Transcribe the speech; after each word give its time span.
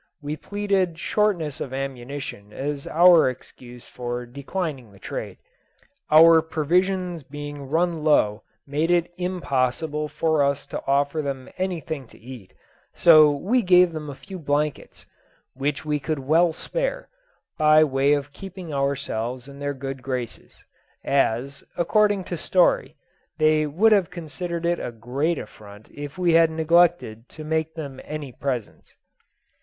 We 0.19 0.35
pleaded 0.35 0.97
shortness 0.97 1.61
of 1.61 1.75
ammunition 1.75 2.51
as 2.51 2.87
our 2.87 3.29
excuse 3.29 3.85
for 3.85 4.25
declining 4.25 4.91
the 4.91 4.97
trade. 4.97 5.37
Our 6.09 6.41
provisions 6.41 7.21
being 7.21 7.69
run 7.69 8.03
low 8.03 8.41
made 8.65 8.89
it 8.89 9.13
impossible 9.19 10.07
for 10.07 10.41
us 10.41 10.65
to 10.73 10.81
offer 10.87 11.21
them 11.21 11.49
anything 11.59 12.07
to 12.07 12.17
eat, 12.17 12.51
so 12.95 13.29
we 13.29 13.61
gave 13.61 13.91
them 13.93 14.09
a 14.09 14.15
few 14.15 14.39
blankets, 14.39 15.05
which 15.53 15.85
we 15.85 15.99
could 15.99 16.17
well 16.17 16.51
spare, 16.51 17.07
by 17.59 17.83
way 17.83 18.13
of 18.13 18.33
keeping 18.33 18.73
ourselves 18.73 19.47
in 19.47 19.59
their 19.59 19.75
good 19.75 20.01
graces; 20.01 20.65
as, 21.03 21.63
according 21.77 22.23
to 22.23 22.37
Story, 22.37 22.95
they 23.37 23.67
would 23.67 23.91
have 23.91 24.09
considered 24.09 24.65
it 24.65 24.79
a 24.79 24.91
great 24.91 25.37
affront 25.37 25.91
if 25.93 26.17
we 26.17 26.33
had 26.33 26.49
neglected 26.49 27.29
to 27.29 27.43
make 27.43 27.75
them 27.75 28.01
any 28.03 28.31
presents. 28.31 28.95